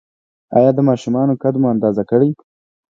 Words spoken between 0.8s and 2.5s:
ماشومانو قد مو اندازه کړی؟